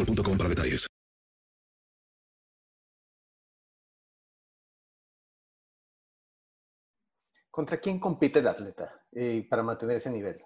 boostmobile.com 0.00 0.36
para 0.36 0.48
detalles. 0.48 0.86
¿Contra 7.50 7.80
quién 7.80 7.98
compite 7.98 8.38
el 8.38 8.46
atleta 8.46 9.04
eh, 9.12 9.46
para 9.48 9.62
mantener 9.62 9.96
ese 9.96 10.10
nivel? 10.10 10.40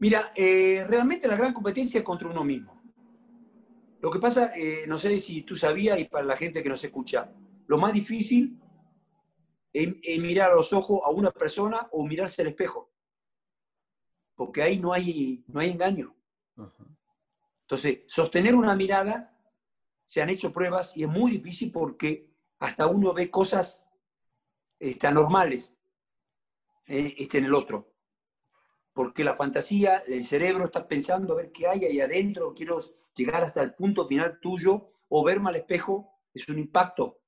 Mira, 0.00 0.32
eh, 0.34 0.84
realmente 0.88 1.28
la 1.28 1.36
gran 1.36 1.54
competencia 1.54 1.98
es 1.98 2.04
contra 2.04 2.28
uno 2.28 2.42
mismo. 2.42 2.82
Lo 4.00 4.10
que 4.10 4.18
pasa, 4.18 4.50
eh, 4.56 4.84
no 4.88 4.98
sé 4.98 5.20
si 5.20 5.42
tú 5.42 5.54
sabías 5.54 5.98
y 6.00 6.06
para 6.06 6.24
la 6.24 6.36
gente 6.36 6.60
que 6.60 6.68
nos 6.68 6.82
escucha, 6.82 7.32
lo 7.68 7.78
más 7.78 7.92
difícil 7.92 8.58
es, 9.72 9.94
es 10.02 10.18
mirar 10.18 10.50
a 10.50 10.56
los 10.56 10.72
ojos 10.72 11.00
a 11.04 11.10
una 11.10 11.30
persona 11.30 11.86
o 11.92 12.04
mirarse 12.04 12.42
al 12.42 12.48
espejo. 12.48 12.90
Porque 14.34 14.60
ahí 14.60 14.80
no 14.80 14.92
hay, 14.92 15.44
no 15.46 15.60
hay 15.60 15.70
engaño. 15.70 16.16
Entonces, 17.72 18.00
sostener 18.06 18.54
una 18.54 18.76
mirada, 18.76 19.34
se 20.04 20.20
han 20.20 20.28
hecho 20.28 20.52
pruebas 20.52 20.94
y 20.94 21.04
es 21.04 21.08
muy 21.08 21.30
difícil 21.30 21.72
porque 21.72 22.30
hasta 22.58 22.86
uno 22.86 23.14
ve 23.14 23.30
cosas 23.30 23.88
este, 24.78 25.06
anormales 25.06 25.74
eh, 26.86 27.14
este, 27.16 27.38
en 27.38 27.46
el 27.46 27.54
otro. 27.54 27.94
Porque 28.92 29.24
la 29.24 29.34
fantasía, 29.34 30.04
el 30.06 30.22
cerebro 30.22 30.66
está 30.66 30.86
pensando 30.86 31.32
a 31.32 31.36
ver 31.36 31.50
qué 31.50 31.66
hay 31.66 31.86
ahí 31.86 31.98
adentro, 31.98 32.52
quiero 32.52 32.76
llegar 33.14 33.42
hasta 33.42 33.62
el 33.62 33.72
punto 33.72 34.06
final 34.06 34.38
tuyo 34.38 34.92
o 35.08 35.24
verme 35.24 35.48
al 35.48 35.56
espejo, 35.56 36.12
es 36.34 36.46
un 36.50 36.58
impacto, 36.58 37.22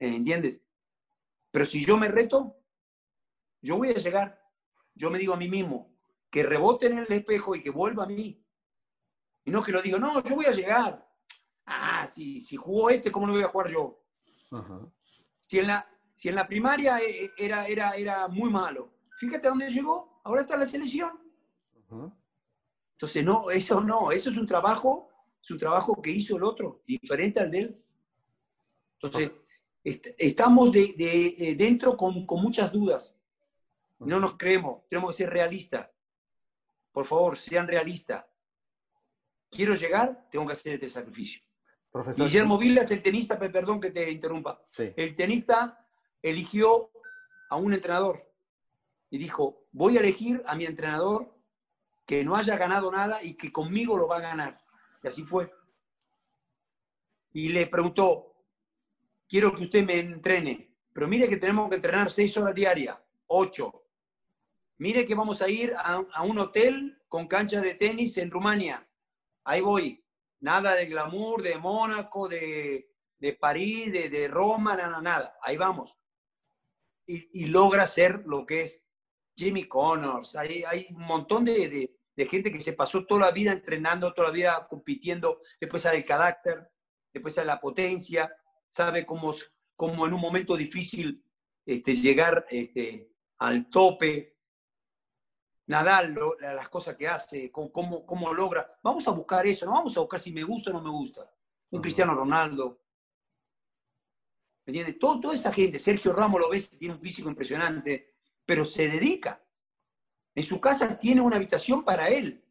eh, 0.00 0.08
¿entiendes? 0.08 0.60
Pero 1.52 1.64
si 1.64 1.86
yo 1.86 1.96
me 1.96 2.08
reto, 2.08 2.56
yo 3.62 3.76
voy 3.76 3.90
a 3.90 3.94
llegar. 3.94 4.42
Yo 4.92 5.08
me 5.08 5.20
digo 5.20 5.34
a 5.34 5.36
mí 5.36 5.48
mismo, 5.48 5.96
que 6.30 6.42
rebote 6.42 6.86
en 6.86 6.98
el 6.98 7.12
espejo 7.12 7.54
y 7.54 7.62
que 7.62 7.70
vuelva 7.70 8.02
a 8.02 8.08
mí. 8.08 8.43
Y 9.44 9.50
no 9.50 9.62
que 9.62 9.72
lo 9.72 9.82
digo, 9.82 9.98
no, 9.98 10.22
yo 10.22 10.36
voy 10.36 10.46
a 10.46 10.52
llegar. 10.52 11.06
Ah, 11.66 12.06
si, 12.06 12.40
si 12.40 12.56
jugó 12.56 12.90
este, 12.90 13.10
¿cómo 13.10 13.26
no 13.26 13.32
voy 13.34 13.42
a 13.42 13.48
jugar 13.48 13.68
yo? 13.70 14.02
Si, 15.46 15.58
en 15.58 15.66
la, 15.66 15.88
si 16.16 16.28
en 16.28 16.34
la 16.34 16.46
primaria 16.46 16.98
eh, 17.00 17.30
era, 17.36 17.66
era, 17.66 17.92
era 17.92 18.28
muy 18.28 18.50
malo, 18.50 18.92
fíjate 19.18 19.46
a 19.46 19.50
dónde 19.50 19.70
llegó, 19.70 20.20
ahora 20.24 20.42
está 20.42 20.54
en 20.54 20.60
la 20.60 20.66
selección. 20.66 21.10
Entonces, 22.92 23.24
no, 23.24 23.50
eso 23.50 23.80
no, 23.80 24.12
eso 24.12 24.30
es 24.30 24.36
un 24.36 24.46
trabajo, 24.46 25.08
es 25.42 25.50
un 25.50 25.58
trabajo 25.58 26.00
que 26.00 26.10
hizo 26.10 26.36
el 26.36 26.44
otro, 26.44 26.82
diferente 26.86 27.40
al 27.40 27.50
de 27.50 27.58
él. 27.58 27.84
Entonces, 28.94 29.32
est 29.82 30.06
estamos 30.16 30.72
de, 30.72 30.94
de, 30.96 31.34
de 31.38 31.54
dentro 31.56 31.96
con, 31.96 32.24
con 32.26 32.40
muchas 32.40 32.72
dudas. 32.72 33.18
No 33.98 34.18
nos 34.20 34.36
creemos, 34.36 34.86
tenemos 34.88 35.14
que 35.14 35.24
ser 35.24 35.32
realistas. 35.32 35.88
Por 36.92 37.04
favor, 37.04 37.36
sean 37.36 37.66
realistas. 37.66 38.24
Quiero 39.54 39.74
llegar, 39.74 40.26
tengo 40.30 40.46
que 40.46 40.52
hacer 40.52 40.74
este 40.74 40.88
sacrificio. 40.88 41.42
Profesor, 41.92 42.26
Guillermo 42.26 42.58
Vilas, 42.58 42.90
el 42.90 43.02
tenista, 43.02 43.38
pe- 43.38 43.50
perdón 43.50 43.80
que 43.80 43.90
te 43.90 44.10
interrumpa, 44.10 44.60
Sí. 44.70 44.92
el 44.96 45.14
tenista 45.14 45.86
eligió 46.20 46.90
a 47.50 47.56
un 47.56 47.72
entrenador 47.72 48.18
y 49.10 49.18
dijo, 49.18 49.66
voy 49.70 49.96
a 49.96 50.00
elegir 50.00 50.42
a 50.46 50.56
mi 50.56 50.64
entrenador 50.64 51.32
que 52.04 52.24
no 52.24 52.34
haya 52.34 52.56
ganado 52.56 52.90
nada 52.90 53.22
y 53.22 53.34
que 53.34 53.52
conmigo 53.52 53.96
lo 53.96 54.08
va 54.08 54.16
a 54.16 54.20
ganar. 54.22 54.60
Y 55.02 55.06
así 55.08 55.22
fue. 55.22 55.48
Y 57.32 57.50
le 57.50 57.66
preguntó, 57.68 58.34
quiero 59.28 59.54
que 59.54 59.64
usted 59.64 59.84
me 59.84 59.98
entrene, 59.98 60.74
pero 60.92 61.06
mire 61.06 61.28
que 61.28 61.36
tenemos 61.36 61.68
que 61.68 61.76
entrenar 61.76 62.10
seis 62.10 62.36
horas 62.36 62.54
diarias, 62.54 62.98
ocho. 63.28 63.82
Mire 64.78 65.06
que 65.06 65.14
vamos 65.14 65.40
a 65.42 65.48
ir 65.48 65.74
a, 65.76 66.02
a 66.12 66.22
un 66.22 66.38
hotel 66.38 66.98
con 67.08 67.28
cancha 67.28 67.60
de 67.60 67.74
tenis 67.74 68.18
en 68.18 68.30
Rumania. 68.32 68.84
Ahí 69.44 69.60
voy. 69.60 70.04
Nada 70.40 70.74
de 70.74 70.86
glamour, 70.86 71.42
de 71.42 71.56
Mónaco, 71.58 72.28
de, 72.28 72.90
de 73.18 73.32
París, 73.34 73.92
de, 73.92 74.08
de 74.08 74.28
Roma, 74.28 74.76
nada, 74.76 75.00
nada. 75.00 75.36
Ahí 75.42 75.56
vamos. 75.56 75.96
Y, 77.06 77.46
logra 77.46 77.86
ser 77.86 78.22
lo 78.26 78.46
que 78.46 78.62
es 78.62 78.82
Jimmy 79.36 79.68
Connors. 79.68 80.36
Hay, 80.36 80.64
hay 80.64 80.86
un 80.90 81.02
montón 81.02 81.44
de, 81.44 81.68
de- 81.68 81.90
de 82.16 82.26
gente 82.28 82.52
que 82.52 82.60
se 82.60 82.74
pasó 82.74 83.04
toda 83.06 83.22
la 83.26 83.30
vida 83.32 83.50
entrenando, 83.50 84.14
toda 84.14 84.28
la 84.28 84.34
vida 84.34 84.66
compitiendo. 84.70 85.40
Después 85.60 85.82
sale 85.82 85.98
el 85.98 86.04
carácter, 86.04 86.70
después 87.12 87.34
sale 87.34 87.48
la 87.48 87.60
potencia, 87.60 88.32
sabe 88.68 89.04
cómo, 89.04 89.34
cómo 89.74 90.06
en 90.06 90.14
un 90.14 90.20
momento 90.20 90.56
difícil 90.56 91.24
este, 91.66 91.96
llegar 91.96 92.46
este, 92.48 93.10
al 93.38 93.68
tope. 93.68 94.33
Nadal, 95.66 96.12
lo- 96.12 96.38
la- 96.38 96.54
las 96.54 96.68
cosas 96.68 96.96
que 96.96 97.08
hace, 97.08 97.50
cómo, 97.50 97.72
cómo, 97.72 98.04
cómo 98.06 98.32
logra. 98.34 98.78
Vamos 98.82 99.06
a 99.08 99.12
buscar 99.12 99.46
eso, 99.46 99.64
no 99.66 99.72
vamos 99.72 99.96
a 99.96 100.00
buscar 100.00 100.20
si 100.20 100.32
me 100.32 100.42
gusta 100.44 100.70
o 100.70 100.74
no 100.74 100.82
me 100.82 100.90
gusta. 100.90 101.30
Un 101.70 101.80
Cristiano 101.80 102.14
Ronaldo. 102.14 102.80
¿Me 104.66 104.70
entiendes? 104.70 104.98
Todo, 104.98 105.20
toda 105.20 105.34
esa 105.34 105.52
gente, 105.52 105.78
Sergio 105.78 106.12
Ramos 106.12 106.40
lo 106.40 106.48
ves, 106.50 106.70
tiene 106.78 106.94
un 106.94 107.00
físico 107.00 107.28
impresionante, 107.28 108.14
pero 108.44 108.64
se 108.64 108.88
dedica. 108.88 109.42
En 110.34 110.42
su 110.42 110.60
casa 110.60 110.98
tiene 110.98 111.20
una 111.20 111.36
habitación 111.36 111.84
para 111.84 112.08
él, 112.08 112.44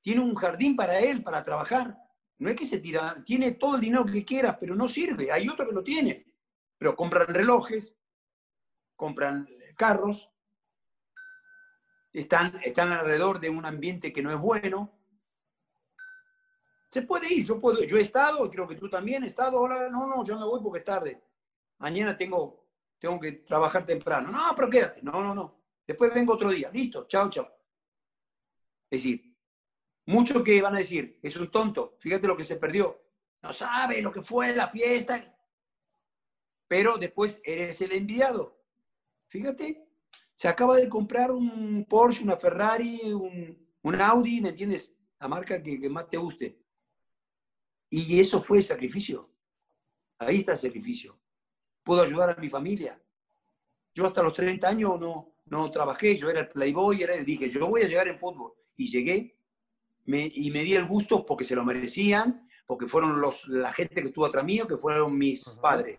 tiene 0.00 0.20
un 0.20 0.34
jardín 0.34 0.76
para 0.76 0.98
él, 1.00 1.22
para 1.22 1.44
trabajar. 1.44 1.96
No 2.38 2.48
es 2.48 2.56
que 2.56 2.64
se 2.64 2.78
tira, 2.78 3.16
tiene 3.24 3.52
todo 3.52 3.74
el 3.74 3.80
dinero 3.80 4.06
que 4.06 4.24
quiera, 4.24 4.58
pero 4.58 4.74
no 4.76 4.86
sirve. 4.86 5.30
Hay 5.32 5.48
otro 5.48 5.66
que 5.66 5.74
lo 5.74 5.82
tiene. 5.82 6.24
Pero 6.78 6.94
compran 6.94 7.26
relojes, 7.26 7.98
compran 8.96 9.48
carros, 9.76 10.30
están, 12.20 12.58
están 12.62 12.92
alrededor 12.92 13.40
de 13.40 13.50
un 13.50 13.64
ambiente 13.64 14.12
que 14.12 14.22
no 14.22 14.30
es 14.30 14.38
bueno. 14.38 14.92
Se 16.90 17.02
puede 17.02 17.32
ir, 17.32 17.44
yo 17.44 17.60
puedo, 17.60 17.82
yo 17.84 17.96
he 17.96 18.00
estado, 18.00 18.50
creo 18.50 18.66
que 18.66 18.74
tú 18.74 18.88
también 18.88 19.22
has 19.22 19.30
estado, 19.30 19.58
hola, 19.58 19.88
no, 19.90 20.06
no, 20.06 20.24
yo 20.24 20.38
me 20.38 20.44
voy 20.44 20.60
porque 20.62 20.78
es 20.78 20.84
tarde. 20.84 21.22
Mañana 21.78 22.16
tengo, 22.16 22.66
tengo 22.98 23.20
que 23.20 23.32
trabajar 23.32 23.84
temprano. 23.84 24.30
No, 24.30 24.54
pero 24.56 24.70
quédate. 24.70 25.02
No, 25.02 25.22
no, 25.22 25.34
no. 25.34 25.62
Después 25.86 26.12
vengo 26.12 26.34
otro 26.34 26.50
día. 26.50 26.70
Listo, 26.72 27.06
chao, 27.06 27.30
chao. 27.30 27.48
Es 28.90 29.02
decir, 29.02 29.36
muchos 30.06 30.42
que 30.42 30.60
van 30.62 30.74
a 30.74 30.78
decir, 30.78 31.18
es 31.22 31.36
un 31.36 31.50
tonto, 31.50 31.96
fíjate 32.00 32.26
lo 32.26 32.36
que 32.36 32.44
se 32.44 32.56
perdió. 32.56 33.02
No 33.42 33.52
sabe 33.52 34.02
lo 34.02 34.10
que 34.10 34.22
fue 34.22 34.54
la 34.54 34.68
fiesta. 34.68 35.34
Pero 36.66 36.98
después 36.98 37.40
eres 37.44 37.80
el 37.82 37.92
enviado. 37.92 38.58
Fíjate, 39.28 39.87
se 40.38 40.46
acaba 40.46 40.76
de 40.76 40.88
comprar 40.88 41.32
un 41.32 41.84
Porsche, 41.84 42.22
una 42.22 42.36
Ferrari, 42.36 43.00
un, 43.12 43.58
un 43.82 44.00
Audi, 44.00 44.40
¿me 44.40 44.50
entiendes? 44.50 44.96
La 45.18 45.26
marca 45.26 45.60
que, 45.60 45.80
que 45.80 45.90
más 45.90 46.08
te 46.08 46.16
guste. 46.16 46.62
Y 47.90 48.20
eso 48.20 48.40
fue 48.40 48.62
sacrificio. 48.62 49.32
Ahí 50.16 50.38
está 50.38 50.52
el 50.52 50.58
sacrificio. 50.58 51.18
Puedo 51.82 52.02
ayudar 52.02 52.30
a 52.30 52.40
mi 52.40 52.48
familia. 52.48 53.02
Yo 53.92 54.06
hasta 54.06 54.22
los 54.22 54.32
30 54.32 54.68
años 54.68 55.00
no, 55.00 55.34
no 55.46 55.72
trabajé, 55.72 56.14
yo 56.14 56.30
era 56.30 56.42
el 56.42 56.48
playboy, 56.50 57.02
era, 57.02 57.16
dije, 57.16 57.50
yo 57.50 57.66
voy 57.66 57.82
a 57.82 57.88
llegar 57.88 58.06
en 58.06 58.20
fútbol. 58.20 58.52
Y 58.76 58.86
llegué 58.86 59.36
me, 60.04 60.30
y 60.32 60.52
me 60.52 60.62
di 60.62 60.76
el 60.76 60.86
gusto 60.86 61.26
porque 61.26 61.42
se 61.42 61.56
lo 61.56 61.64
merecían, 61.64 62.48
porque 62.64 62.86
fueron 62.86 63.20
los, 63.20 63.48
la 63.48 63.72
gente 63.72 64.00
que 64.00 64.06
estuvo 64.06 64.26
atrás 64.26 64.44
mío, 64.44 64.68
que 64.68 64.76
fueron 64.76 65.18
mis 65.18 65.44
padres. 65.60 65.98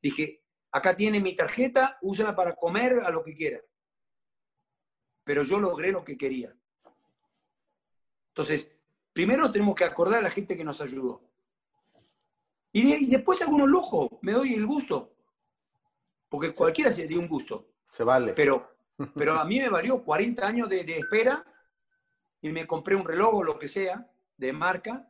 Dije, 0.00 0.44
acá 0.70 0.96
tiene 0.96 1.18
mi 1.18 1.34
tarjeta, 1.34 1.98
úsala 2.00 2.36
para 2.36 2.54
comer 2.54 3.00
a 3.00 3.10
lo 3.10 3.24
que 3.24 3.34
quiera. 3.34 3.58
Pero 5.24 5.42
yo 5.42 5.60
logré 5.60 5.92
lo 5.92 6.04
que 6.04 6.16
quería. 6.16 6.54
Entonces, 8.28 8.72
primero 9.12 9.50
tenemos 9.50 9.74
que 9.74 9.84
acordar 9.84 10.20
a 10.20 10.22
la 10.22 10.30
gente 10.30 10.56
que 10.56 10.64
nos 10.64 10.80
ayudó. 10.80 11.22
Y, 12.72 13.06
después 13.10 13.42
algunos 13.42 13.68
lujos, 13.68 14.08
me 14.22 14.32
doy 14.32 14.54
el 14.54 14.66
gusto. 14.66 15.14
Porque 16.28 16.54
cualquiera 16.54 16.90
se 16.90 17.06
dio 17.06 17.20
un 17.20 17.28
gusto. 17.28 17.68
Se 17.90 18.02
vale. 18.02 18.32
Pero, 18.32 18.68
pero 19.14 19.38
a 19.38 19.44
mí 19.44 19.60
me 19.60 19.68
valió 19.68 20.02
40 20.02 20.46
años 20.46 20.68
de, 20.68 20.82
de 20.84 20.98
espera 20.98 21.44
y 22.40 22.50
me 22.50 22.66
compré 22.66 22.96
un 22.96 23.04
reloj 23.04 23.34
o 23.34 23.44
lo 23.44 23.58
que 23.58 23.68
sea 23.68 24.10
de 24.36 24.52
marca, 24.52 25.08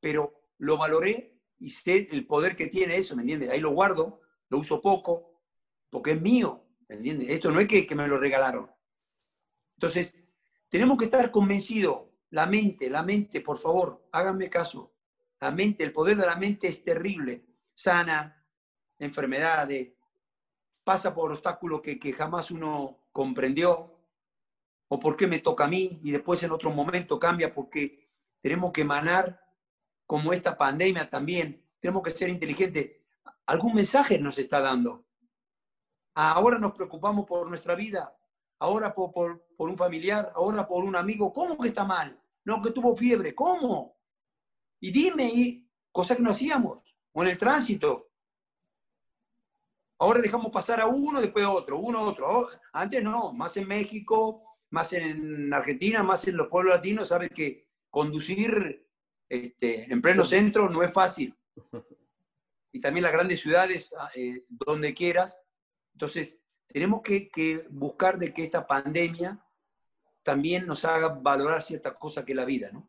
pero 0.00 0.42
lo 0.58 0.76
valoré 0.76 1.38
y 1.58 1.70
sé 1.70 2.08
el 2.10 2.26
poder 2.26 2.56
que 2.56 2.66
tiene 2.66 2.96
eso, 2.96 3.14
¿me 3.14 3.22
entiendes? 3.22 3.50
Ahí 3.50 3.60
lo 3.60 3.70
guardo, 3.70 4.20
lo 4.48 4.58
uso 4.58 4.82
poco, 4.82 5.40
porque 5.90 6.12
es 6.12 6.20
mío, 6.20 6.64
¿me 6.88 6.96
entiendes? 6.96 7.28
Esto 7.28 7.52
no 7.52 7.60
es 7.60 7.68
que, 7.68 7.86
que 7.86 7.94
me 7.94 8.08
lo 8.08 8.18
regalaron. 8.18 8.70
Entonces, 9.82 10.16
tenemos 10.68 10.96
que 10.96 11.06
estar 11.06 11.28
convencidos, 11.32 12.02
la 12.30 12.46
mente, 12.46 12.88
la 12.88 13.02
mente, 13.02 13.40
por 13.40 13.58
favor, 13.58 14.06
háganme 14.12 14.48
caso. 14.48 14.92
La 15.40 15.50
mente, 15.50 15.82
el 15.82 15.92
poder 15.92 16.16
de 16.16 16.24
la 16.24 16.36
mente 16.36 16.68
es 16.68 16.84
terrible. 16.84 17.44
Sana 17.74 18.46
enfermedades, 19.00 19.88
pasa 20.84 21.12
por 21.12 21.32
obstáculos 21.32 21.80
que, 21.80 21.98
que 21.98 22.12
jamás 22.12 22.52
uno 22.52 23.08
comprendió, 23.10 23.92
o 24.86 25.00
por 25.00 25.16
qué 25.16 25.26
me 25.26 25.40
toca 25.40 25.64
a 25.64 25.68
mí, 25.68 25.98
y 26.04 26.12
después 26.12 26.40
en 26.44 26.52
otro 26.52 26.70
momento 26.70 27.18
cambia 27.18 27.52
porque 27.52 28.08
tenemos 28.40 28.70
que 28.70 28.82
emanar 28.82 29.44
como 30.06 30.32
esta 30.32 30.56
pandemia 30.56 31.10
también, 31.10 31.60
tenemos 31.80 32.04
que 32.04 32.12
ser 32.12 32.28
inteligentes. 32.28 32.98
Algún 33.46 33.74
mensaje 33.74 34.16
nos 34.16 34.38
está 34.38 34.60
dando. 34.60 35.06
Ahora 36.14 36.60
nos 36.60 36.70
preocupamos 36.70 37.26
por 37.26 37.48
nuestra 37.48 37.74
vida, 37.74 38.16
ahora 38.62 38.94
por, 38.94 39.12
por, 39.12 39.44
por 39.56 39.68
un 39.68 39.76
familiar, 39.76 40.32
ahora 40.34 40.66
por 40.66 40.84
un 40.84 40.94
amigo. 40.94 41.32
¿Cómo 41.32 41.58
que 41.58 41.68
está 41.68 41.84
mal? 41.84 42.18
No, 42.44 42.62
que 42.62 42.70
tuvo 42.70 42.96
fiebre. 42.96 43.34
¿Cómo? 43.34 43.98
Y 44.80 44.92
dime, 44.92 45.30
y 45.32 45.68
cosa 45.90 46.14
que 46.16 46.22
no 46.22 46.30
hacíamos, 46.30 46.96
o 47.12 47.22
en 47.22 47.28
el 47.28 47.38
tránsito. 47.38 48.10
Ahora 49.98 50.20
dejamos 50.20 50.50
pasar 50.50 50.80
a 50.80 50.86
uno, 50.86 51.20
después 51.20 51.44
a 51.44 51.50
otro, 51.50 51.78
uno 51.78 51.98
a 51.98 52.02
otro. 52.02 52.28
Oh, 52.28 52.48
antes 52.72 53.02
no, 53.02 53.32
más 53.32 53.56
en 53.56 53.66
México, 53.68 54.58
más 54.70 54.92
en 54.92 55.52
Argentina, 55.52 56.02
más 56.02 56.26
en 56.26 56.36
los 56.36 56.48
pueblos 56.48 56.74
latinos, 56.76 57.08
sabes 57.08 57.30
que 57.30 57.68
conducir 57.90 58.88
este, 59.28 59.92
en 59.92 60.00
pleno 60.00 60.24
centro 60.24 60.68
no 60.68 60.82
es 60.82 60.92
fácil. 60.92 61.36
Y 62.74 62.80
también 62.80 63.02
las 63.02 63.12
grandes 63.12 63.38
ciudades, 63.38 63.94
ah, 63.98 64.10
eh, 64.14 64.46
donde 64.48 64.94
quieras. 64.94 65.38
Entonces, 65.92 66.41
tenemos 66.72 67.02
que, 67.02 67.28
que, 67.28 67.66
buscar 67.70 68.18
de 68.18 68.32
que 68.32 68.42
esta 68.42 68.66
pandemia 68.66 69.44
también 70.22 70.66
nos 70.66 70.84
haga 70.84 71.08
valorar 71.08 71.62
ciertas 71.62 71.96
cosas 71.96 72.24
que 72.24 72.34
la 72.34 72.44
vida, 72.44 72.70
¿no? 72.72 72.88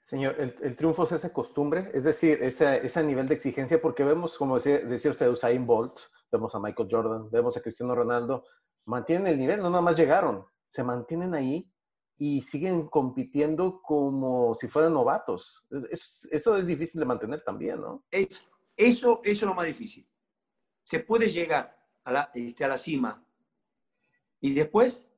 Señor, 0.00 0.36
el, 0.38 0.54
el, 0.62 0.76
triunfo 0.76 1.04
es 1.04 1.12
esa 1.12 1.32
costumbre, 1.32 1.90
es 1.92 2.04
decir, 2.04 2.40
ese, 2.40 2.86
ese 2.86 3.02
nivel 3.02 3.26
de 3.26 3.34
exigencia, 3.34 3.80
porque 3.80 4.04
vemos, 4.04 4.36
como 4.38 4.56
decía, 4.56 4.78
decía 4.78 5.10
usted, 5.10 5.28
Usain 5.28 5.66
Bolt, 5.66 5.98
vemos 6.30 6.54
a 6.54 6.60
Michael 6.60 6.88
Jordan, 6.88 7.30
vemos 7.30 7.56
a 7.56 7.60
Cristiano 7.60 7.94
Ronaldo, 7.94 8.44
mantienen 8.86 9.26
el 9.26 9.38
nivel, 9.38 9.60
no 9.60 9.68
nada 9.68 9.82
más 9.82 9.96
llegaron, 9.96 10.44
se 10.68 10.84
mantienen 10.84 11.34
ahí 11.34 11.72
y 12.18 12.40
siguen 12.42 12.86
compitiendo 12.86 13.82
como 13.82 14.54
si 14.54 14.68
fueran 14.68 14.94
novatos. 14.94 15.66
Es, 15.70 15.84
es, 15.90 16.28
eso 16.30 16.56
es 16.56 16.66
difícil 16.66 17.00
de 17.00 17.06
mantener 17.06 17.42
también, 17.42 17.80
¿no? 17.80 18.04
Es, 18.10 18.48
eso, 18.76 19.20
eso 19.24 19.44
es 19.44 19.48
lo 19.48 19.54
más 19.54 19.66
difícil. 19.66 20.08
Se 20.82 21.00
puede 21.00 21.28
llegar 21.28 21.76
a 22.06 22.12
la, 22.12 22.30
este, 22.34 22.64
a 22.64 22.68
la 22.68 22.78
cima 22.78 23.22
y 24.40 24.54
después, 24.54 25.08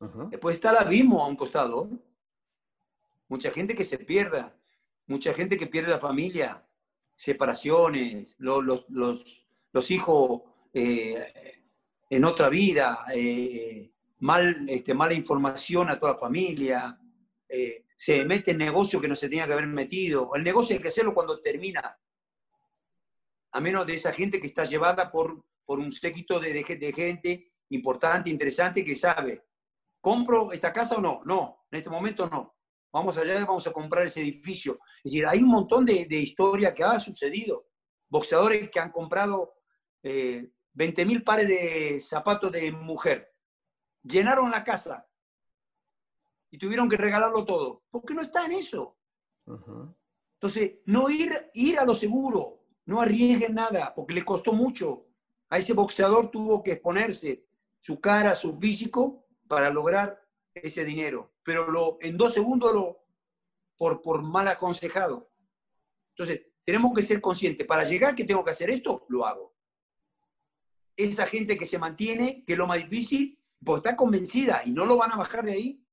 uh 0.00 0.06
-huh. 0.06 0.28
después 0.28 0.56
está 0.56 0.70
el 0.70 0.78
abismo 0.78 1.22
a 1.22 1.28
un 1.28 1.36
costado. 1.36 1.88
Mucha 3.28 3.50
gente 3.52 3.74
que 3.74 3.84
se 3.84 3.98
pierda, 3.98 4.56
mucha 5.06 5.32
gente 5.34 5.56
que 5.56 5.66
pierde 5.68 5.90
la 5.90 6.00
familia, 6.00 6.66
separaciones, 7.12 8.36
los, 8.38 8.64
los, 8.64 8.84
los, 8.88 9.46
los 9.72 9.90
hijos 9.90 10.42
eh, 10.72 11.32
en 12.10 12.24
otra 12.24 12.48
vida, 12.48 13.04
eh, 13.14 13.92
mal, 14.18 14.68
este, 14.68 14.94
mala 14.94 15.14
información 15.14 15.88
a 15.88 15.98
toda 15.98 16.12
la 16.14 16.18
familia, 16.18 16.98
eh, 17.48 17.84
se 17.94 18.24
mete 18.24 18.50
en 18.50 18.58
negocio 18.58 19.00
que 19.00 19.08
no 19.08 19.14
se 19.14 19.28
tenía 19.28 19.46
que 19.46 19.52
haber 19.52 19.68
metido. 19.68 20.34
El 20.34 20.42
negocio 20.42 20.74
hay 20.74 20.82
que 20.82 20.88
hacerlo 20.88 21.14
cuando 21.14 21.40
termina, 21.40 21.98
a 23.52 23.60
menos 23.60 23.86
de 23.86 23.94
esa 23.94 24.12
gente 24.12 24.40
que 24.40 24.48
está 24.48 24.64
llevada 24.64 25.10
por, 25.10 25.42
por 25.66 25.78
un 25.78 25.92
séquito 25.92 26.38
de, 26.40 26.52
de, 26.52 26.92
gente 26.92 27.52
importante, 27.70 28.30
interesante, 28.30 28.84
que 28.84 28.94
sabe, 28.94 29.44
¿compro 30.00 30.52
esta 30.52 30.72
casa 30.72 30.96
o 30.96 31.00
no? 31.00 31.20
No, 31.24 31.66
en 31.70 31.78
este 31.78 31.90
momento 31.90 32.28
no. 32.30 32.54
Vamos 32.92 33.18
allá, 33.18 33.44
vamos 33.44 33.66
a 33.66 33.72
comprar 33.72 34.06
ese 34.06 34.20
edificio. 34.20 34.78
Es 35.04 35.12
decir, 35.12 35.26
hay 35.26 35.40
un 35.40 35.48
montón 35.48 35.84
de, 35.84 36.06
de 36.06 36.16
historia 36.16 36.72
que 36.72 36.84
ha 36.84 36.98
sucedido. 36.98 37.66
Boxeadores 38.08 38.70
que 38.70 38.78
han 38.78 38.92
comprado 38.92 39.54
eh, 40.02 40.48
20 40.72 41.04
mil 41.04 41.22
pares 41.24 41.48
de 41.48 42.00
zapatos 42.00 42.52
de 42.52 42.70
mujer 42.70 43.34
llenaron 44.02 44.50
la 44.50 44.62
casa 44.62 45.06
y 46.50 46.58
tuvieron 46.58 46.88
que 46.88 46.96
regalarlo 46.96 47.44
todo, 47.44 47.82
porque 47.90 48.14
no 48.14 48.22
está 48.22 48.46
en 48.46 48.52
eso. 48.52 48.96
Uh 49.46 49.56
-huh. 49.56 49.94
Entonces, 50.34 50.78
no 50.84 51.10
ir, 51.10 51.50
ir 51.54 51.78
a 51.78 51.84
lo 51.84 51.94
seguro, 51.94 52.66
no 52.84 53.00
arriesguen 53.00 53.54
nada, 53.54 53.92
porque 53.94 54.14
le 54.14 54.24
costó 54.24 54.52
mucho. 54.52 55.06
A 55.48 55.58
ese 55.58 55.72
boxeador 55.72 56.30
tuvo 56.30 56.62
que 56.62 56.72
exponerse 56.72 57.46
su 57.78 58.00
cara, 58.00 58.34
su 58.34 58.58
físico, 58.58 59.26
para 59.46 59.70
lograr 59.70 60.20
ese 60.54 60.84
dinero. 60.84 61.34
Pero 61.42 61.70
lo, 61.70 61.98
en 62.00 62.16
dos 62.16 62.34
segundos 62.34 62.72
lo, 62.72 63.04
por, 63.76 64.02
por 64.02 64.22
mal 64.22 64.48
aconsejado. 64.48 65.30
Entonces, 66.10 66.42
tenemos 66.64 66.92
que 66.94 67.02
ser 67.02 67.20
conscientes. 67.20 67.66
Para 67.66 67.84
llegar 67.84 68.14
que 68.14 68.24
tengo 68.24 68.44
que 68.44 68.50
hacer 68.50 68.70
esto, 68.70 69.06
lo 69.08 69.24
hago. 69.24 69.54
Esa 70.96 71.26
gente 71.26 71.56
que 71.56 71.64
se 71.64 71.78
mantiene, 71.78 72.42
que 72.44 72.54
es 72.54 72.58
lo 72.58 72.66
más 72.66 72.78
difícil, 72.78 73.38
porque 73.64 73.88
está 73.88 73.96
convencida 73.96 74.62
y 74.64 74.72
no 74.72 74.84
lo 74.84 74.96
van 74.96 75.12
a 75.12 75.16
bajar 75.16 75.44
de 75.44 75.52
ahí. 75.52 75.85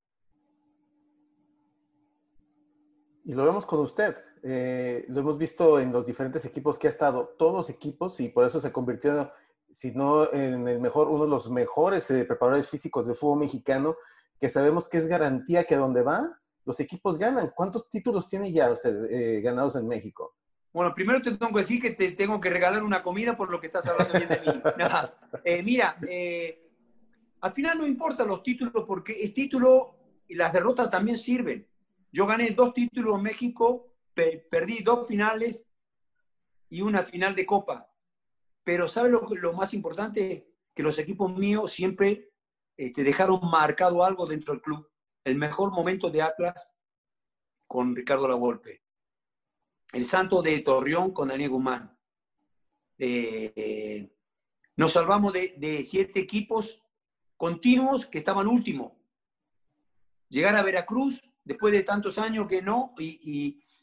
Y 3.26 3.34
lo 3.34 3.46
vemos 3.46 3.66
con 3.66 3.80
usted. 3.80 4.16
Eh, 4.44 5.06
lo 5.08 5.22
hemos 5.22 5.38
visto 5.38 5.80
en 5.80 5.92
los 5.92 6.06
diferentes 6.06 6.44
equipos 6.46 6.78
que 6.78 6.88
ha 6.88 6.90
estado, 6.90 7.36
todos 7.38 7.54
los 7.54 7.70
equipos, 7.70 8.20
y 8.20 8.30
por 8.30 8.46
eso 8.46 8.60
se 8.60 8.72
convirtió, 8.72 9.32
si 9.72 9.92
no 9.92 10.32
en 10.34 10.68
el 10.68 10.80
mejor, 10.80 11.08
uno 11.08 11.24
de 11.24 11.30
los 11.30 11.50
mejores 11.50 12.10
eh, 12.12 12.26
preparadores 12.26 12.70
físicos 12.70 13.06
del 13.06 13.16
fútbol 13.16 13.40
mexicano, 13.40 13.96
que 14.40 14.50
sabemos 14.50 14.90
que 14.90 14.98
es 14.98 15.08
garantía 15.08 15.64
que 15.64 15.78
donde 15.78 16.04
va, 16.04 16.40
los 16.66 16.80
equipos 16.80 17.18
ganan. 17.18 17.52
¿Cuántos 17.56 17.90
títulos 17.90 18.30
tiene 18.30 18.52
ya 18.52 18.72
usted 18.72 19.06
eh, 19.10 19.42
ganados 19.42 19.76
en 19.76 19.88
México? 19.88 20.36
Bueno, 20.72 20.94
primero 20.96 21.22
te 21.22 21.38
tengo 21.38 21.52
que 21.52 21.60
decir 21.60 21.82
que 21.82 21.92
te 21.92 22.12
tengo 22.12 22.42
que 22.42 22.50
regalar 22.50 22.84
una 22.84 23.04
comida 23.04 23.38
por 23.38 23.52
lo 23.52 23.60
que 23.60 23.68
estás 23.68 23.88
hablando 23.88 24.14
bien 24.14 24.30
de 24.30 24.40
mí. 24.40 24.62
eh, 25.44 25.62
mira, 25.62 25.98
eh, 26.08 26.68
al 27.42 27.54
final 27.54 27.78
no 27.78 27.86
importan 27.86 28.28
los 28.28 28.42
títulos 28.42 28.84
porque 28.88 29.14
el 29.14 29.34
título 29.34 29.96
y 30.28 30.36
las 30.36 30.52
derrotas 30.52 30.90
también 30.90 31.18
sirven. 31.18 31.68
Yo 32.14 32.28
gané 32.28 32.52
dos 32.52 32.74
títulos 32.76 33.18
en 33.18 33.24
México, 33.24 33.96
per 34.14 34.48
perdí 34.48 34.84
dos 34.84 35.08
finales 35.08 35.68
y 36.70 36.82
una 36.82 37.02
final 37.02 37.36
de 37.36 37.46
Copa. 37.46 37.92
Pero 38.64 38.88
¿sabes 38.88 39.12
lo, 39.12 39.28
lo 39.28 39.54
más 39.54 39.74
importante? 39.74 40.48
Que 40.76 40.84
los 40.84 41.00
equipos 41.00 41.36
míos 41.36 41.72
siempre 41.72 42.32
este, 42.78 43.04
dejaron 43.04 43.40
marcado 43.50 44.06
algo 44.06 44.28
dentro 44.28 44.54
del 44.54 44.62
club. 44.62 44.88
El 45.24 45.36
mejor 45.38 45.72
momento 45.72 46.12
de 46.12 46.22
Atlas 46.22 46.76
con 47.66 47.96
Ricardo 47.96 48.28
Lavolpe. 48.28 48.84
el 49.94 50.06
Santo 50.06 50.44
de 50.44 50.60
Torreón 50.60 51.12
con 51.14 51.30
Daniel 51.30 51.50
Guzmán. 51.50 51.98
Eh, 53.00 54.16
nos 54.76 54.92
salvamos 54.92 55.34
de, 55.34 55.56
de, 55.58 55.84
siete 55.84 56.20
equipos 56.20 56.86
continuos 57.38 58.06
que 58.06 58.20
estaban 58.20 58.48
último. 58.48 59.00
Llegar 60.30 60.56
a 60.56 60.62
Veracruz 60.62 61.33
después 61.44 61.74
de 61.74 61.84
tantos 61.84 62.18
años 62.18 62.48
que 62.48 62.62
no 62.62 62.94
y, 62.98 63.20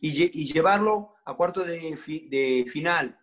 y, 0.00 0.08
y, 0.08 0.42
y 0.42 0.52
llevarlo 0.52 1.14
a 1.24 1.34
cuarto 1.34 1.64
de, 1.64 1.98
de 2.28 2.66
final. 2.70 3.18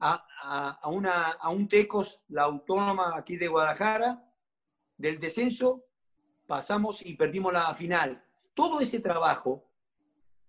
A, 0.00 0.26
a, 0.42 0.70
a, 0.82 0.88
una, 0.88 1.30
a 1.30 1.48
un 1.50 1.68
Tecos, 1.68 2.22
la 2.28 2.42
autónoma 2.42 3.16
aquí 3.16 3.36
de 3.36 3.46
Guadalajara, 3.46 4.24
del 4.96 5.20
descenso, 5.20 5.84
pasamos 6.46 7.06
y 7.06 7.14
perdimos 7.14 7.52
la 7.52 7.72
final. 7.74 8.24
Todo 8.52 8.80
ese 8.80 8.98
trabajo, 8.98 9.70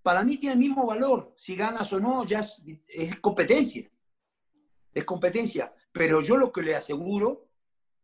para 0.02 0.24
mí 0.24 0.38
tiene 0.38 0.54
el 0.54 0.60
mismo 0.60 0.86
valor. 0.88 1.34
Si 1.38 1.56
ganas 1.56 1.94
o 1.94 2.00
no, 2.00 2.26
ya 2.26 2.40
es, 2.40 2.62
es 2.88 3.20
competencia. 3.20 3.90
Es 4.92 5.06
competencia. 5.06 5.72
Pero 5.92 6.20
yo 6.22 6.36
lo 6.36 6.52
que 6.52 6.64
le 6.64 6.76
aseguro 6.76 7.48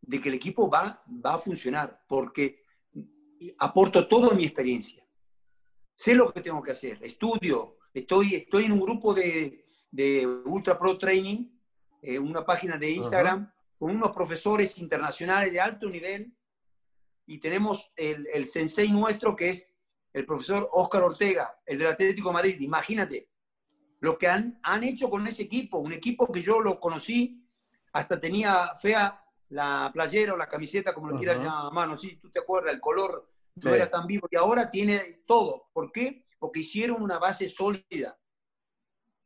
de 0.00 0.20
que 0.20 0.28
el 0.28 0.36
equipo 0.36 0.70
va, 0.70 1.02
va 1.06 1.34
a 1.34 1.38
funcionar, 1.38 2.04
porque 2.06 2.62
aporto 3.58 4.06
toda 4.06 4.34
mi 4.34 4.44
experiencia. 4.44 5.04
Sé 5.94 6.14
lo 6.14 6.32
que 6.32 6.40
tengo 6.40 6.62
que 6.62 6.72
hacer, 6.72 6.98
estudio, 7.02 7.78
estoy, 7.92 8.34
estoy 8.34 8.64
en 8.64 8.72
un 8.72 8.80
grupo 8.80 9.12
de, 9.12 9.66
de 9.90 10.26
Ultra 10.26 10.78
Pro 10.78 10.96
Training, 10.96 11.46
eh, 12.02 12.18
una 12.18 12.44
página 12.44 12.78
de 12.78 12.90
Instagram, 12.90 13.42
uh 13.42 13.46
-huh. 13.46 13.78
con 13.78 13.90
unos 13.96 14.12
profesores 14.12 14.78
internacionales 14.78 15.52
de 15.52 15.60
alto 15.60 15.88
nivel, 15.88 16.32
y 17.26 17.38
tenemos 17.38 17.92
el, 17.96 18.26
el 18.32 18.46
sensei 18.46 18.90
nuestro 18.90 19.36
que 19.36 19.50
es 19.50 19.74
el 20.12 20.24
profesor 20.24 20.68
Óscar 20.72 21.02
Ortega, 21.02 21.60
el 21.64 21.78
del 21.78 21.88
Atlético 21.88 22.30
de 22.30 22.34
Madrid. 22.34 22.60
Imagínate 22.60 23.28
lo 24.00 24.16
que 24.18 24.26
han, 24.26 24.58
han 24.62 24.82
hecho 24.82 25.08
con 25.08 25.26
ese 25.26 25.42
equipo, 25.42 25.78
un 25.78 25.92
equipo 25.92 26.32
que 26.32 26.42
yo 26.42 26.60
lo 26.60 26.80
conocí, 26.80 27.46
hasta 27.92 28.18
tenía 28.18 28.74
fea 28.80 29.22
la 29.50 29.90
playera 29.92 30.34
o 30.34 30.36
la 30.36 30.48
camiseta, 30.48 30.94
como 30.94 31.08
lo 31.08 31.14
uh 31.14 31.16
-huh. 31.16 31.20
quieras 31.20 31.38
llamar, 31.38 31.88
no 31.88 31.96
sé 31.96 32.08
si 32.08 32.16
tú 32.16 32.30
te 32.30 32.38
acuerdas, 32.38 32.74
el 32.74 32.80
color 32.80 33.28
no 33.56 33.70
sí. 33.70 33.76
era 33.76 33.90
tan 33.90 34.06
vivo 34.06 34.28
y 34.30 34.36
ahora 34.36 34.70
tiene 34.70 35.22
todo. 35.26 35.68
¿Por 35.72 35.90
qué? 35.92 36.24
Porque 36.38 36.60
hicieron 36.60 37.02
una 37.02 37.18
base 37.18 37.48
sólida. 37.48 38.16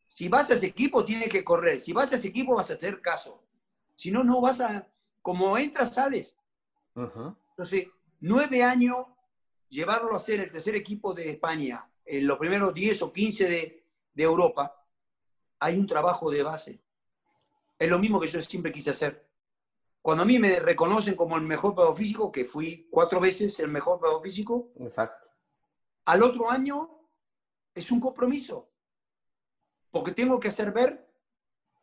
Si 0.09 0.29
vas 0.29 0.51
a 0.51 0.55
ese 0.55 0.67
equipo, 0.67 1.05
tiene 1.05 1.29
que 1.29 1.45
correr. 1.45 1.81
Si 1.81 1.93
vas 1.93 2.13
a 2.13 2.17
ese 2.17 2.29
equipo, 2.29 2.55
vas 2.55 2.71
a 2.71 2.75
hacer 2.75 3.01
caso. 3.01 3.45
Si 3.95 4.11
no, 4.11 4.25
no 4.25 4.41
vas 4.41 4.61
a. 4.61 4.87
Como 5.21 5.57
entras, 5.59 5.95
sales. 5.95 6.37
Uh 6.95 7.03
-huh. 7.03 7.37
Entonces, 7.51 7.89
nueve 8.21 8.63
años, 8.63 9.07
llevarlo 9.69 10.15
a 10.15 10.19
ser 10.19 10.41
el 10.41 10.51
tercer 10.51 10.75
equipo 10.77 11.13
de 11.15 11.31
España, 11.31 11.89
en 12.05 12.27
los 12.27 12.39
primeros 12.39 12.73
10 12.73 13.03
o 13.03 13.13
15 13.13 13.49
de, 13.49 13.87
de 14.15 14.23
Europa, 14.23 14.85
hay 15.59 15.77
un 15.79 15.87
trabajo 15.87 16.31
de 16.31 16.43
base. 16.43 16.81
Es 17.79 17.89
lo 17.89 17.99
mismo 17.99 18.21
que 18.21 18.29
yo 18.29 18.41
siempre 18.41 18.73
quise 18.73 18.91
hacer. 18.91 19.27
Cuando 20.05 20.25
a 20.25 20.27
mí 20.27 20.39
me 20.39 20.61
reconocen 20.61 21.15
como 21.15 21.35
el 21.39 21.45
mejor 21.45 21.75
pedo 21.75 21.95
físico, 21.95 22.31
que 22.31 22.45
fui 22.45 22.87
cuatro 22.91 23.21
veces 23.21 23.59
el 23.61 23.69
mejor 23.69 23.99
pedo 23.99 24.21
físico, 24.21 24.69
Exacto. 24.79 25.31
al 26.05 26.23
otro 26.23 26.51
año 26.51 26.91
es 27.75 27.91
un 27.91 28.01
compromiso. 28.01 28.69
Porque 29.91 30.13
tengo 30.13 30.39
que 30.39 30.49
hacer 30.49 30.73
ver 30.73 31.09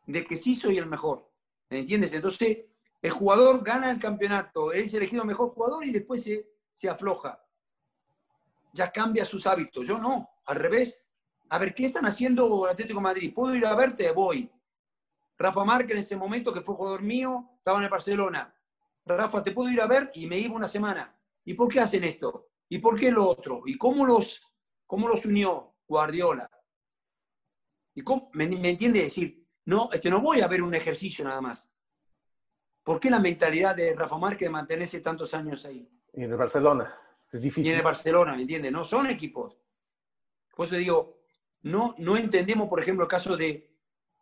de 0.06 0.24
que 0.24 0.36
sí 0.36 0.54
soy 0.54 0.78
el 0.78 0.86
mejor. 0.86 1.28
¿Me 1.68 1.80
entiendes? 1.80 2.12
Entonces, 2.12 2.58
el 3.00 3.10
jugador 3.10 3.64
gana 3.64 3.90
el 3.90 3.98
campeonato, 3.98 4.72
es 4.72 4.94
elegido 4.94 5.24
mejor 5.24 5.50
jugador 5.50 5.84
y 5.84 5.90
después 5.90 6.22
se, 6.22 6.48
se 6.72 6.88
afloja. 6.88 7.44
Ya 8.72 8.92
cambia 8.92 9.24
sus 9.24 9.48
hábitos. 9.48 9.84
Yo 9.84 9.98
no, 9.98 10.30
al 10.44 10.58
revés. 10.58 11.04
A 11.48 11.58
ver, 11.58 11.74
¿qué 11.74 11.86
están 11.86 12.06
haciendo 12.06 12.66
Atlético 12.66 13.00
de 13.00 13.02
Madrid? 13.02 13.34
¿Puedo 13.34 13.52
ir 13.56 13.66
a 13.66 13.74
verte? 13.74 14.12
Voy. 14.12 14.48
Rafa 15.42 15.64
Márquez 15.64 15.92
en 15.92 15.98
ese 15.98 16.16
momento, 16.16 16.52
que 16.52 16.60
fue 16.60 16.76
jugador 16.76 17.02
mío, 17.02 17.50
estaba 17.56 17.78
en 17.78 17.84
el 17.84 17.90
Barcelona. 17.90 18.54
Rafa, 19.04 19.42
¿te 19.42 19.50
puedo 19.50 19.70
ir 19.70 19.80
a 19.80 19.86
ver? 19.86 20.10
Y 20.14 20.26
me 20.26 20.38
iba 20.38 20.54
una 20.54 20.68
semana. 20.68 21.18
¿Y 21.44 21.54
por 21.54 21.68
qué 21.68 21.80
hacen 21.80 22.04
esto? 22.04 22.50
¿Y 22.68 22.78
por 22.78 22.98
qué 22.98 23.10
lo 23.10 23.28
otro? 23.28 23.62
¿Y 23.66 23.76
cómo 23.76 24.06
los, 24.06 24.40
cómo 24.86 25.08
los 25.08 25.26
unió 25.26 25.74
Guardiola? 25.88 26.48
¿Y 27.94 28.02
cómo, 28.02 28.30
me, 28.34 28.46
me, 28.46 28.70
entiende 28.70 29.02
decir? 29.02 29.44
No, 29.64 29.90
este, 29.92 30.08
no 30.10 30.20
voy 30.20 30.40
a 30.40 30.46
ver 30.46 30.62
un 30.62 30.74
ejercicio 30.74 31.24
nada 31.24 31.40
más. 31.40 31.68
¿Por 32.84 33.00
qué 33.00 33.10
la 33.10 33.18
mentalidad 33.18 33.74
de 33.74 33.94
Rafa 33.94 34.16
Márquez 34.18 34.46
de 34.46 34.50
mantenerse 34.50 35.00
tantos 35.00 35.34
años 35.34 35.64
ahí? 35.66 35.88
Y 36.12 36.22
en 36.22 36.30
el 36.30 36.36
Barcelona. 36.36 36.94
Es 37.30 37.42
difícil. 37.42 37.66
Y 37.66 37.70
en 37.70 37.78
el 37.78 37.82
Barcelona, 37.82 38.34
¿me 38.34 38.42
entiende? 38.42 38.70
No 38.70 38.84
son 38.84 39.06
equipos. 39.06 39.58
Por 40.54 40.66
eso 40.66 40.76
digo, 40.76 41.18
no, 41.62 41.94
no 41.98 42.16
entendemos, 42.16 42.68
por 42.68 42.80
ejemplo, 42.80 43.04
el 43.04 43.10
caso 43.10 43.36
de 43.36 43.71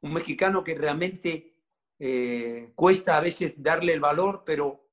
un 0.03 0.13
mexicano 0.13 0.65
que 0.65 0.75
realmente 0.75 1.55
eh, 1.99 2.73
cuesta 2.75 3.17
a 3.17 3.21
veces 3.21 3.63
darle 3.63 3.93
el 3.93 4.01
valor, 4.01 4.43
pero 4.45 4.89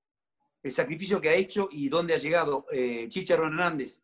el 0.61 0.71
sacrificio 0.71 1.21
que 1.21 1.29
ha 1.29 1.35
hecho 1.35 1.69
y 1.71 1.87
dónde 1.87 2.13
ha 2.13 2.17
llegado 2.17 2.65
eh, 2.71 3.07
Chicharo 3.07 3.45
Hernández. 3.47 4.01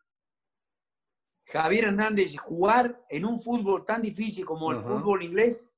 Javier 1.45 1.85
Hernández, 1.85 2.37
jugar 2.37 3.05
en 3.09 3.25
un 3.25 3.41
fútbol 3.41 3.85
tan 3.85 4.01
difícil 4.01 4.45
como 4.45 4.71
el 4.71 4.77
uh 4.77 4.81
-huh. 4.81 4.99
fútbol 4.99 5.23
inglés, 5.23 5.69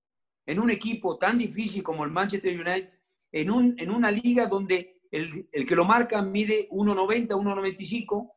en 0.45 0.59
un 0.59 0.69
equipo 0.69 1.17
tan 1.17 1.37
difícil 1.37 1.81
como 1.81 2.03
el 2.05 2.11
Manchester 2.11 2.53
United, 2.53 2.93
en, 3.31 3.49
un, 3.49 3.75
en 3.79 3.89
una 3.89 4.11
liga 4.11 4.45
donde 4.45 5.01
el, 5.11 5.49
el 5.51 5.65
que 5.65 5.75
lo 5.75 5.85
marca 5.85 6.21
mide 6.21 6.69
1,90, 6.69 7.29
1,95 7.29 8.31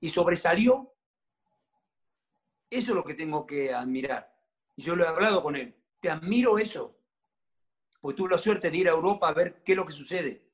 y 0.00 0.08
sobresalió. 0.08 0.94
Eso 2.70 2.90
es 2.90 2.96
lo 2.96 3.04
que 3.04 3.14
tengo 3.14 3.46
que 3.46 3.72
admirar. 3.72 4.37
Y 4.78 4.82
yo 4.82 4.94
lo 4.94 5.02
he 5.02 5.08
hablado 5.08 5.42
con 5.42 5.56
él. 5.56 5.74
Te 6.00 6.08
admiro 6.08 6.56
eso. 6.56 6.96
Pues 8.00 8.14
tuve 8.14 8.30
la 8.30 8.38
suerte 8.38 8.70
de 8.70 8.76
ir 8.76 8.86
a 8.86 8.92
Europa 8.92 9.28
a 9.28 9.32
ver 9.32 9.60
qué 9.64 9.72
es 9.72 9.76
lo 9.76 9.84
que 9.84 9.92
sucede. 9.92 10.48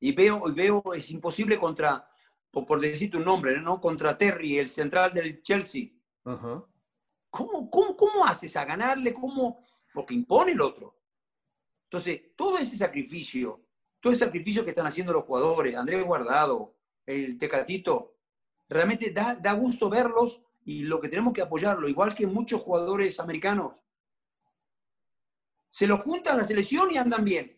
Y 0.00 0.12
veo, 0.12 0.48
y 0.48 0.52
veo 0.52 0.82
es 0.94 1.10
imposible 1.10 1.58
contra, 1.58 2.08
por, 2.50 2.64
por 2.64 2.80
decirte 2.80 3.18
un 3.18 3.26
nombre, 3.26 3.60
¿no? 3.60 3.82
Contra 3.82 4.16
Terry, 4.16 4.58
el 4.58 4.70
central 4.70 5.12
del 5.12 5.42
Chelsea. 5.42 5.90
Uh 6.24 6.30
-huh. 6.30 6.66
¿Cómo, 7.28 7.68
cómo, 7.68 7.94
¿Cómo 7.94 8.24
haces 8.24 8.56
a 8.56 8.64
ganarle? 8.64 9.12
¿Cómo? 9.12 9.62
Porque 9.92 10.14
impone 10.14 10.52
el 10.52 10.62
otro. 10.62 10.96
Entonces, 11.84 12.34
todo 12.34 12.56
ese 12.56 12.78
sacrificio, 12.78 13.60
todo 14.00 14.10
ese 14.10 14.24
sacrificio 14.24 14.64
que 14.64 14.70
están 14.70 14.86
haciendo 14.86 15.12
los 15.12 15.24
jugadores, 15.24 15.76
Andrés 15.76 16.02
Guardado, 16.02 16.76
el 17.04 17.36
Tecatito, 17.36 18.16
realmente 18.70 19.10
da, 19.10 19.34
da 19.34 19.52
gusto 19.52 19.90
verlos 19.90 20.40
y 20.64 20.82
lo 20.82 21.00
que 21.00 21.08
tenemos 21.08 21.32
que 21.32 21.42
apoyarlo, 21.42 21.88
igual 21.88 22.14
que 22.14 22.26
muchos 22.26 22.60
jugadores 22.62 23.18
americanos. 23.20 23.72
Se 25.70 25.86
los 25.86 26.00
juntan 26.00 26.34
a 26.34 26.38
la 26.38 26.44
selección 26.44 26.90
y 26.90 26.98
andan 26.98 27.24
bien. 27.24 27.56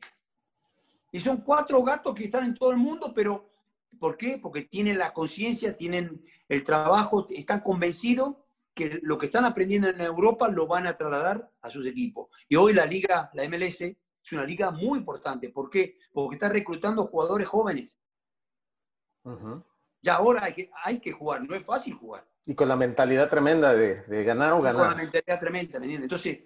Y 1.12 1.20
son 1.20 1.38
cuatro 1.38 1.82
gatos 1.82 2.14
que 2.14 2.24
están 2.24 2.44
en 2.44 2.54
todo 2.54 2.70
el 2.70 2.76
mundo, 2.76 3.12
pero 3.14 3.50
¿por 3.98 4.16
qué? 4.16 4.38
Porque 4.38 4.62
tienen 4.62 4.98
la 4.98 5.12
conciencia, 5.12 5.76
tienen 5.76 6.24
el 6.48 6.64
trabajo, 6.64 7.26
están 7.30 7.60
convencidos 7.60 8.36
que 8.74 8.98
lo 9.02 9.18
que 9.18 9.26
están 9.26 9.44
aprendiendo 9.44 9.88
en 9.88 10.00
Europa 10.00 10.48
lo 10.48 10.66
van 10.66 10.86
a 10.86 10.96
trasladar 10.96 11.50
a 11.62 11.70
sus 11.70 11.86
equipos. 11.86 12.28
Y 12.48 12.56
hoy 12.56 12.72
la 12.72 12.86
liga, 12.86 13.30
la 13.34 13.48
MLS, 13.48 13.82
es 13.82 14.32
una 14.32 14.44
liga 14.44 14.70
muy 14.70 14.98
importante. 14.98 15.50
¿Por 15.50 15.70
qué? 15.70 15.96
Porque 16.12 16.36
está 16.36 16.48
reclutando 16.48 17.06
jugadores 17.06 17.46
jóvenes. 17.46 18.00
Uh 19.22 19.30
-huh. 19.30 19.64
Ya 20.02 20.16
ahora 20.16 20.44
hay 20.44 20.54
que, 20.54 20.70
hay 20.82 20.98
que 20.98 21.12
jugar, 21.12 21.42
no 21.42 21.54
es 21.54 21.64
fácil 21.64 21.94
jugar. 21.94 22.26
Y 22.46 22.54
con 22.54 22.68
la 22.68 22.76
mentalidad 22.76 23.30
tremenda 23.30 23.74
de, 23.74 24.02
de 24.02 24.24
ganar 24.24 24.52
o 24.52 24.60
ganar. 24.60 24.82
Con 24.82 24.96
la 24.96 25.02
mentalidad 25.02 25.40
tremenda, 25.40 25.78
¿me 25.78 25.86
entiendes? 25.86 26.04
Entonces, 26.04 26.38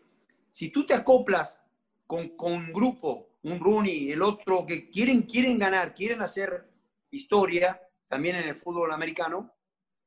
si 0.50 0.70
tú 0.70 0.86
te 0.86 0.94
acoplas 0.94 1.60
con, 2.06 2.36
con 2.36 2.52
un 2.52 2.72
grupo, 2.72 3.38
un 3.42 3.58
Rooney, 3.60 4.12
el 4.12 4.22
otro, 4.22 4.64
que 4.64 4.88
quieren, 4.88 5.22
quieren 5.22 5.58
ganar, 5.58 5.94
quieren 5.94 6.22
hacer 6.22 6.70
historia, 7.10 7.80
también 8.06 8.36
en 8.36 8.48
el 8.48 8.56
fútbol 8.56 8.92
americano, 8.92 9.54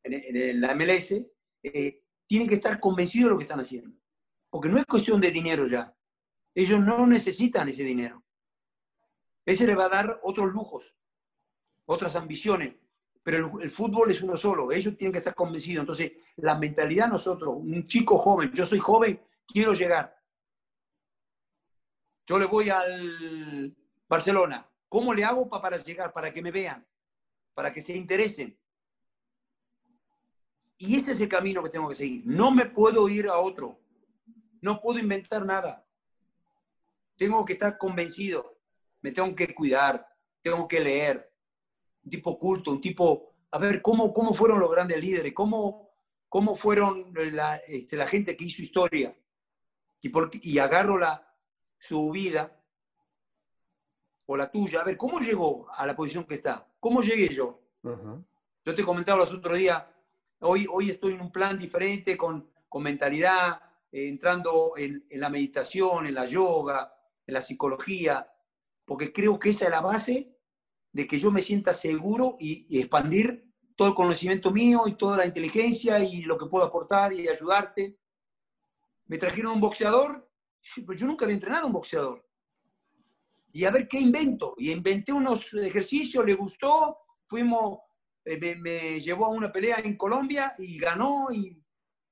en, 0.03 0.13
en 0.13 0.61
la 0.61 0.73
MLS, 0.75 1.11
eh, 1.63 2.03
tienen 2.25 2.47
que 2.47 2.55
estar 2.55 2.79
convencidos 2.79 3.25
de 3.25 3.31
lo 3.31 3.37
que 3.37 3.43
están 3.43 3.59
haciendo. 3.59 3.95
Porque 4.49 4.69
no 4.69 4.77
es 4.77 4.85
cuestión 4.85 5.19
de 5.19 5.31
dinero 5.31 5.67
ya. 5.67 5.93
Ellos 6.55 6.79
no 6.79 7.05
necesitan 7.05 7.69
ese 7.69 7.83
dinero. 7.83 8.23
Ese 9.45 9.65
le 9.65 9.75
va 9.75 9.85
a 9.85 9.89
dar 9.89 10.19
otros 10.23 10.51
lujos, 10.51 10.95
otras 11.85 12.15
ambiciones 12.15 12.75
pero 13.23 13.59
el, 13.59 13.71
fútbol 13.71 14.09
es 14.09 14.21
uno 14.21 14.35
solo, 14.35 14.71
ellos 14.71 14.97
tienen 14.97 15.11
que 15.11 15.19
estar 15.19 15.35
convencidos. 15.35 15.83
Entonces, 15.83 16.13
la 16.37 16.57
mentalidad 16.57 17.07
nosotros, 17.07 17.55
un 17.55 17.85
chico 17.87 18.17
joven, 18.17 18.51
yo 18.53 18.65
soy 18.65 18.79
joven, 18.79 19.21
quiero 19.45 19.73
llegar. 19.73 20.15
Yo 22.25 22.39
le 22.39 22.45
voy 22.45 22.69
al 22.69 23.75
Barcelona. 24.07 24.67
¿Cómo 24.89 25.13
le 25.13 25.23
hago 25.23 25.47
para 25.49 25.77
llegar? 25.77 26.11
Para 26.11 26.33
que 26.33 26.41
me 26.41 26.51
vean, 26.51 26.85
para 27.53 27.71
que 27.71 27.81
se 27.81 27.95
interesen. 27.95 28.57
Y 30.77 30.95
ese 30.95 31.11
es 31.11 31.21
el 31.21 31.29
camino 31.29 31.61
que 31.61 31.69
tengo 31.69 31.89
que 31.89 31.95
seguir. 31.95 32.23
No 32.25 32.49
me 32.49 32.65
puedo 32.65 33.07
ir 33.07 33.27
a 33.27 33.37
otro. 33.37 33.79
No 34.61 34.81
puedo 34.81 34.99
inventar 34.99 35.45
nada. 35.45 35.85
Tengo 37.17 37.45
que 37.45 37.53
estar 37.53 37.77
convencido. 37.77 38.57
Me 39.01 39.11
tengo 39.11 39.35
que 39.35 39.53
cuidar. 39.53 40.07
Tengo 40.41 40.67
que 40.67 40.79
leer 40.79 41.30
un 42.03 42.09
tipo 42.09 42.37
culto, 42.37 42.71
un 42.71 42.81
tipo, 42.81 43.33
a 43.51 43.57
ver, 43.59 43.81
¿cómo, 43.81 44.13
cómo 44.13 44.33
fueron 44.33 44.59
los 44.59 44.71
grandes 44.71 44.99
líderes? 44.99 45.33
¿Cómo, 45.33 45.89
cómo 46.29 46.55
fueron 46.55 47.13
la, 47.13 47.57
este, 47.67 47.95
la 47.95 48.07
gente 48.07 48.35
que 48.35 48.45
hizo 48.45 48.61
historia 48.61 49.15
y, 50.01 50.09
por, 50.09 50.29
y 50.41 50.57
agarro 50.59 50.97
la, 50.97 51.35
su 51.77 52.09
vida 52.11 52.57
o 54.25 54.37
la 54.37 54.49
tuya, 54.49 54.81
a 54.81 54.83
ver, 54.83 54.97
¿cómo 54.97 55.19
llegó 55.19 55.67
a 55.71 55.85
la 55.85 55.95
posición 55.95 56.25
que 56.25 56.35
está? 56.35 56.65
¿Cómo 56.79 57.01
llegué 57.01 57.27
yo? 57.29 57.59
Yo 58.63 58.75
te 58.75 58.83
comentaba 58.83 59.19
los 59.19 59.33
otros 59.33 59.57
días, 59.57 59.83
hoy, 60.39 60.67
hoy 60.71 60.91
estoy 60.91 61.13
en 61.13 61.21
un 61.21 61.31
plan 61.31 61.57
diferente, 61.57 62.15
con, 62.15 62.49
con 62.69 62.83
mentalidad, 62.83 63.61
eh, 63.91 64.07
entrando 64.07 64.73
en, 64.77 65.05
en, 65.09 65.19
la 65.19 65.29
meditación, 65.29 66.05
en 66.05 66.13
la 66.13 66.25
yoga, 66.25 66.93
en 67.25 67.33
la 67.33 67.41
psicología, 67.41 68.31
porque 68.85 69.11
creo 69.11 69.37
que 69.37 69.49
esa 69.49 69.65
es 69.65 69.71
la 69.71 69.81
base 69.81 70.37
de 70.91 71.07
que 71.07 71.17
yo 71.17 71.31
me 71.31 71.41
sienta 71.41 71.73
seguro 71.73 72.37
y, 72.39 72.79
expandir 72.79 73.45
todo 73.75 73.89
el 73.89 73.95
conocimiento 73.95 74.51
mío 74.51 74.83
y 74.87 74.95
toda 74.95 75.17
la 75.17 75.25
inteligencia 75.25 75.99
y 75.99 76.21
lo 76.23 76.37
que 76.37 76.45
puedo 76.47 76.65
aportar 76.65 77.13
y 77.13 77.27
ayudarte. 77.27 77.97
Me 79.05 79.17
trajeron 79.17 79.53
un 79.53 79.61
boxeador, 79.61 80.29
pues 80.85 80.99
yo 80.99 81.07
nunca 81.07 81.25
había 81.25 81.35
entrenado 81.35 81.67
un 81.67 81.73
boxeador. 81.73 82.25
Y 83.53 83.65
a 83.65 83.71
ver 83.71 83.87
qué 83.87 83.99
invento. 83.99 84.53
Y 84.57 84.71
inventé 84.71 85.11
unos 85.11 85.53
ejercicios, 85.53 86.25
le 86.25 86.35
gustó, 86.35 86.97
fuimos, 87.25 87.79
eh, 88.23 88.37
me, 88.37 88.55
me, 88.55 88.99
llevó 88.99 89.25
a 89.25 89.29
una 89.29 89.51
pelea 89.51 89.79
en 89.83 89.97
Colombia 89.97 90.53
y 90.57 90.77
ganó 90.77 91.27
y 91.31 91.61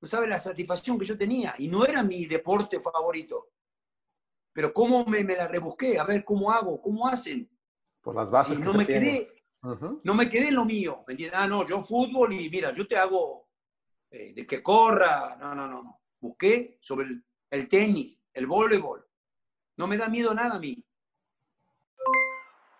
no 0.01 0.07
sabe 0.07 0.27
la 0.27 0.39
satisfacción 0.39 0.97
que 0.97 1.05
yo 1.05 1.17
tenía. 1.17 1.55
Y 1.59 1.67
no 1.67 1.85
era 1.85 2.03
mi 2.03 2.25
deporte 2.25 2.79
favorito. 2.79 3.49
Pero 4.51 4.73
cómo 4.73 5.05
me, 5.05 5.23
me 5.23 5.35
la 5.35 5.47
rebusqué, 5.47 5.99
a 5.99 6.03
ver 6.03 6.23
cómo 6.25 6.51
hago, 6.51 6.81
cómo 6.81 7.07
hacen. 7.07 7.49
Por 8.01 8.15
las 8.15 8.31
bases. 8.31 8.57
Y 8.57 8.61
no 8.61 8.73
me 8.73 8.85
quedé, 8.85 9.31
uh 9.63 9.69
-huh. 9.69 9.99
no 10.03 10.13
me 10.13 10.29
quedé 10.29 10.49
en 10.49 10.55
lo 10.55 10.65
mío. 10.65 11.03
Ah, 11.33 11.47
no, 11.47 11.65
yo 11.65 11.83
fútbol 11.83 12.33
y 12.33 12.49
mira, 12.49 12.71
yo 12.71 12.87
te 12.87 12.97
hago 12.97 13.47
eh, 14.11 14.33
de 14.33 14.47
que 14.47 14.63
corra. 14.63 15.35
No, 15.39 15.53
no, 15.53 15.67
no, 15.67 15.83
no. 15.83 16.01
Busqué 16.19 16.77
sobre 16.81 17.07
el, 17.07 17.23
el 17.51 17.67
tenis, 17.67 18.23
el 18.33 18.47
voleibol. 18.47 19.05
No 19.77 19.87
me 19.87 19.97
da 19.97 20.09
miedo 20.09 20.33
nada 20.33 20.55
a 20.55 20.59
mí. 20.59 20.83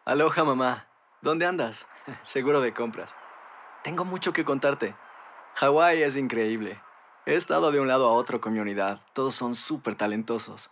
Aloha, 0.06 0.44
mamá. 0.44 0.88
¿Dónde 1.22 1.46
andas? 1.46 1.88
Seguro 2.24 2.62
de 2.62 2.74
compras. 2.74 3.14
Tengo 3.84 4.06
mucho 4.06 4.34
que 4.34 4.46
contarte. 4.46 4.96
Hawái 5.56 6.02
es 6.02 6.16
increíble. 6.16 6.82
He 7.26 7.36
estado 7.36 7.72
de 7.72 7.80
un 7.80 7.88
lado 7.88 8.08
a 8.08 8.14
otro 8.14 8.42
con 8.42 8.54
mi 8.54 8.60
unidad. 8.60 9.02
Todos 9.14 9.36
son 9.36 9.54
súper 9.56 9.96
talentosos. 9.96 10.72